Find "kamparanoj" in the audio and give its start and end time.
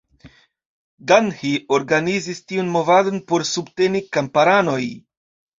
4.19-4.83